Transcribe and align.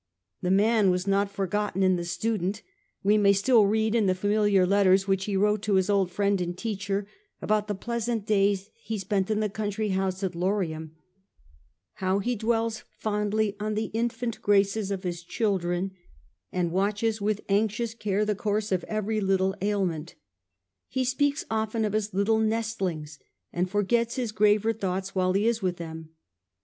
The 0.41 0.49
man 0.49 0.89
was 0.89 1.05
not 1.05 1.29
forgotten 1.29 1.83
in 1.83 1.95
the 1.95 2.03
student. 2.05 2.63
We 3.03 3.19
may 3.19 3.33
still 3.33 3.67
read 3.67 3.93
in 3.93 4.07
the 4.07 4.15
familiar 4.15 4.65
letters 4.65 5.07
which 5.07 5.25
he 5.25 5.37
wrote 5.37 5.61
to 5.61 5.75
his 5.75 5.91
old 5.91 6.09
friend 6.09 6.41
and 6.41 6.57
teacher 6.57 7.05
about 7.39 7.67
the 7.67 7.75
pleasant 7.75 8.25
days 8.25 8.71
he 8.73 8.95
without 8.95 9.01
spent 9.05 9.29
in 9.29 9.41
the 9.41 9.47
country 9.47 9.89
house 9.89 10.23
at 10.23 10.33
Lorium, 10.33 10.95
how 11.93 12.17
he 12.17 12.31
loss 12.31 12.31
of 12.33 12.39
ten 12.39 12.47
dwells 12.47 12.83
fondly 12.97 13.55
on 13.59 13.75
the 13.75 13.91
infant 13.93 14.41
graces 14.41 14.89
of 14.89 15.03
his 15.03 15.21
children, 15.21 15.91
and 16.51 16.71
watches 16.71 17.21
with 17.21 17.41
anxious 17.47 17.93
care 17.93 18.25
the 18.25 18.33
course 18.33 18.71
of 18.71 18.83
every 18.85 19.21
little 19.21 19.53
ailment 19.61 20.15
He 20.87 21.03
speaks 21.03 21.45
often 21.51 21.85
of 21.85 21.93
his 21.93 22.11
little 22.11 22.39
nestlings, 22.39 23.19
and 23.53 23.69
forgets 23.69 24.15
his 24.15 24.31
graver 24.31 24.73
thoughts 24.73 25.13
while 25.13 25.33
he 25.33 25.47
is 25.47 25.61
with 25.61 25.77
them. 25.77 26.09